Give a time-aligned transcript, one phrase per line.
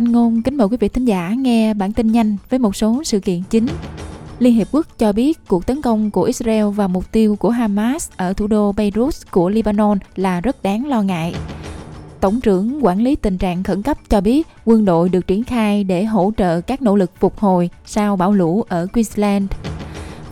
[0.00, 3.02] Thanh Ngôn kính mời quý vị thính giả nghe bản tin nhanh với một số
[3.04, 3.66] sự kiện chính.
[4.38, 8.10] Liên Hiệp Quốc cho biết cuộc tấn công của Israel vào mục tiêu của Hamas
[8.16, 11.34] ở thủ đô Beirut của Lebanon là rất đáng lo ngại.
[12.20, 15.84] Tổng trưởng quản lý tình trạng khẩn cấp cho biết quân đội được triển khai
[15.84, 19.50] để hỗ trợ các nỗ lực phục hồi sau bão lũ ở Queensland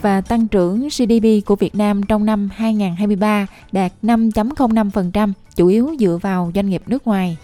[0.02, 6.18] và tăng trưởng GDP của Việt Nam trong năm 2023 đạt 5.05%, chủ yếu dựa
[6.22, 7.36] vào doanh nghiệp nước ngoài.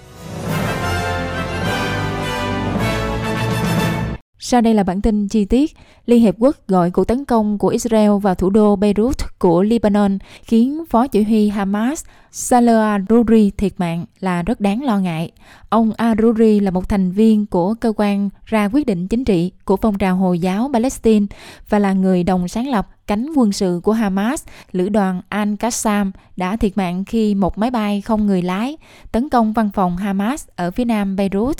[4.46, 5.76] Sau đây là bản tin chi tiết.
[6.06, 10.18] Liên Hiệp Quốc gọi cuộc tấn công của Israel vào thủ đô Beirut của Lebanon
[10.42, 15.30] khiến Phó Chỉ huy Hamas Saleh Aruri thiệt mạng là rất đáng lo ngại.
[15.68, 19.76] Ông Aruri là một thành viên của cơ quan ra quyết định chính trị của
[19.76, 21.26] phong trào Hồi giáo Palestine
[21.68, 26.56] và là người đồng sáng lập cánh quân sự của Hamas, lữ đoàn Al-Qassam đã
[26.56, 28.76] thiệt mạng khi một máy bay không người lái
[29.12, 31.56] tấn công văn phòng Hamas ở phía nam Beirut.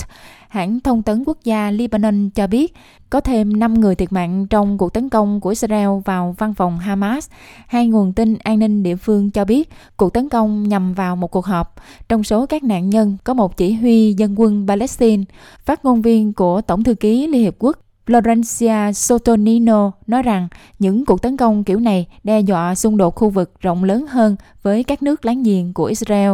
[0.49, 2.75] Hãng thông tấn quốc gia Lebanon cho biết
[3.11, 6.79] có thêm 5 người thiệt mạng trong cuộc tấn công của Israel vào văn phòng
[6.79, 7.31] Hamas.
[7.67, 11.31] Hai nguồn tin an ninh địa phương cho biết cuộc tấn công nhằm vào một
[11.31, 11.75] cuộc họp.
[12.09, 15.25] Trong số các nạn nhân có một chỉ huy dân quân Palestine.
[15.65, 21.05] Phát ngôn viên của Tổng thư ký Liên Hiệp Quốc Florencia Sotonino nói rằng những
[21.05, 24.85] cuộc tấn công kiểu này đe dọa xung đột khu vực rộng lớn hơn với
[24.85, 26.33] các nước láng giềng của Israel.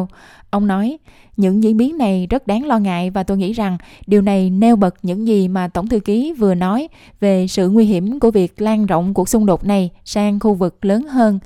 [0.51, 0.99] Ông nói,
[1.37, 4.77] những diễn biến này rất đáng lo ngại và tôi nghĩ rằng điều này nêu
[4.77, 6.89] bật những gì mà Tổng thư ký vừa nói
[7.21, 10.85] về sự nguy hiểm của việc lan rộng cuộc xung đột này sang khu vực
[10.85, 11.39] lớn hơn.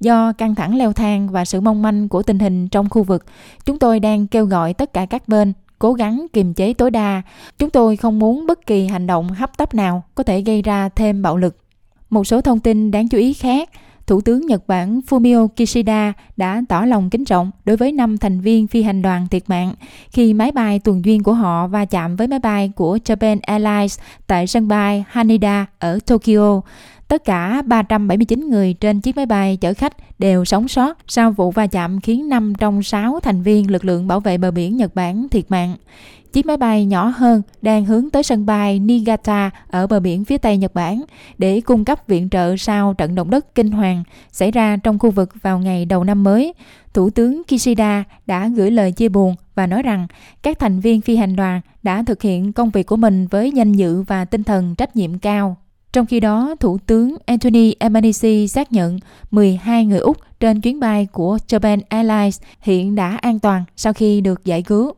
[0.00, 3.24] Do căng thẳng leo thang và sự mong manh của tình hình trong khu vực,
[3.64, 7.22] chúng tôi đang kêu gọi tất cả các bên cố gắng kiềm chế tối đa.
[7.58, 10.88] Chúng tôi không muốn bất kỳ hành động hấp tấp nào có thể gây ra
[10.88, 11.56] thêm bạo lực.
[12.10, 13.70] Một số thông tin đáng chú ý khác,
[14.06, 18.40] Thủ tướng Nhật Bản Fumio Kishida đã tỏ lòng kính trọng đối với năm thành
[18.40, 19.74] viên phi hành đoàn thiệt mạng
[20.10, 23.98] khi máy bay tuần duyên của họ va chạm với máy bay của Japan Airlines
[24.26, 26.60] tại sân bay Haneda ở Tokyo.
[27.12, 31.50] Tất cả 379 người trên chiếc máy bay chở khách đều sống sót sau vụ
[31.50, 34.94] va chạm khiến 5 trong 6 thành viên lực lượng bảo vệ bờ biển Nhật
[34.94, 35.76] Bản thiệt mạng.
[36.32, 40.38] Chiếc máy bay nhỏ hơn đang hướng tới sân bay Niigata ở bờ biển phía
[40.38, 41.02] tây Nhật Bản
[41.38, 45.10] để cung cấp viện trợ sau trận động đất kinh hoàng xảy ra trong khu
[45.10, 46.54] vực vào ngày đầu năm mới.
[46.94, 50.06] Thủ tướng Kishida đã gửi lời chia buồn và nói rằng
[50.42, 53.72] các thành viên phi hành đoàn đã thực hiện công việc của mình với danh
[53.72, 55.56] dự và tinh thần trách nhiệm cao.
[55.92, 58.98] Trong khi đó, Thủ tướng Anthony Albanese xác nhận
[59.30, 64.20] 12 người Úc trên chuyến bay của Japan Airlines hiện đã an toàn sau khi
[64.20, 64.92] được giải cứu.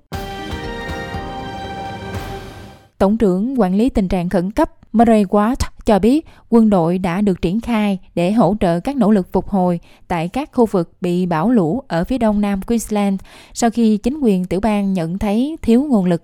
[2.99, 7.21] Tổng trưởng quản lý tình trạng khẩn cấp Murray Watt cho biết quân đội đã
[7.21, 10.93] được triển khai để hỗ trợ các nỗ lực phục hồi tại các khu vực
[11.01, 13.21] bị bão lũ ở phía đông nam Queensland
[13.53, 16.23] sau khi chính quyền tiểu bang nhận thấy thiếu nguồn lực.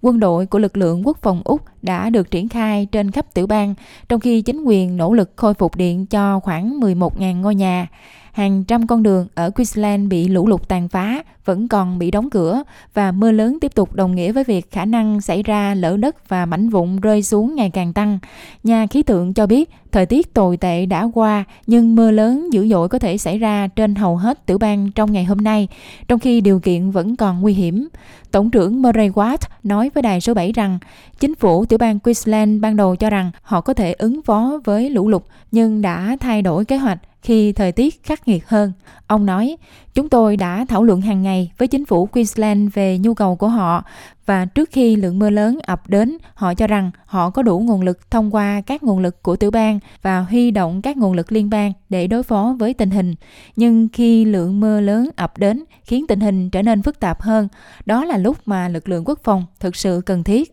[0.00, 3.46] Quân đội của lực lượng quốc phòng Úc đã được triển khai trên khắp tiểu
[3.46, 3.74] bang,
[4.08, 7.88] trong khi chính quyền nỗ lực khôi phục điện cho khoảng 11.000 ngôi nhà
[8.32, 12.30] hàng trăm con đường ở Queensland bị lũ lụt tàn phá vẫn còn bị đóng
[12.30, 12.62] cửa
[12.94, 16.28] và mưa lớn tiếp tục đồng nghĩa với việc khả năng xảy ra lở đất
[16.28, 18.18] và mảnh vụn rơi xuống ngày càng tăng.
[18.62, 22.68] Nhà khí tượng cho biết thời tiết tồi tệ đã qua nhưng mưa lớn dữ
[22.68, 25.68] dội có thể xảy ra trên hầu hết tiểu bang trong ngày hôm nay,
[26.08, 27.88] trong khi điều kiện vẫn còn nguy hiểm.
[28.30, 30.78] Tổng trưởng Murray Watt nói với đài số 7 rằng
[31.20, 34.90] chính phủ tiểu bang Queensland ban đầu cho rằng họ có thể ứng phó với
[34.90, 35.22] lũ lụt
[35.52, 38.72] nhưng đã thay đổi kế hoạch khi thời tiết khắc nghiệt hơn.
[39.06, 39.56] Ông nói,
[39.94, 43.48] chúng tôi đã thảo luận hàng ngày với chính phủ Queensland về nhu cầu của
[43.48, 43.84] họ
[44.26, 47.82] và trước khi lượng mưa lớn ập đến, họ cho rằng họ có đủ nguồn
[47.82, 51.32] lực thông qua các nguồn lực của tiểu bang và huy động các nguồn lực
[51.32, 53.14] liên bang để đối phó với tình hình.
[53.56, 57.48] Nhưng khi lượng mưa lớn ập đến khiến tình hình trở nên phức tạp hơn,
[57.86, 60.52] đó là lúc mà lực lượng quốc phòng thực sự cần thiết.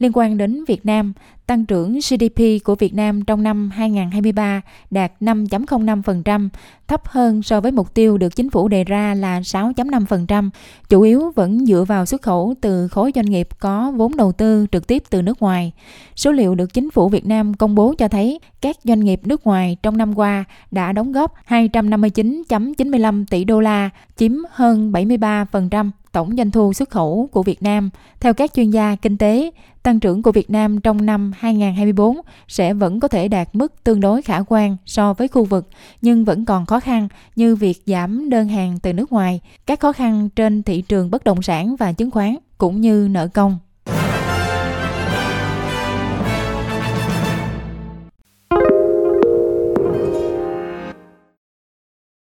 [0.00, 1.12] Liên quan đến Việt Nam,
[1.46, 4.60] tăng trưởng GDP của Việt Nam trong năm 2023
[4.90, 6.48] đạt 5.05%,
[6.88, 10.50] thấp hơn so với mục tiêu được chính phủ đề ra là 6.5%,
[10.88, 14.66] chủ yếu vẫn dựa vào xuất khẩu từ khối doanh nghiệp có vốn đầu tư
[14.72, 15.72] trực tiếp từ nước ngoài.
[16.16, 19.46] Số liệu được chính phủ Việt Nam công bố cho thấy các doanh nghiệp nước
[19.46, 26.36] ngoài trong năm qua đã đóng góp 259.95 tỷ đô la, chiếm hơn 73% tổng
[26.36, 27.90] doanh thu xuất khẩu của Việt Nam.
[28.20, 29.50] Theo các chuyên gia kinh tế,
[29.82, 32.16] tăng trưởng của Việt Nam trong năm 2024
[32.48, 35.68] sẽ vẫn có thể đạt mức tương đối khả quan so với khu vực,
[36.02, 39.92] nhưng vẫn còn khó khăn như việc giảm đơn hàng từ nước ngoài, các khó
[39.92, 43.58] khăn trên thị trường bất động sản và chứng khoán cũng như nợ công.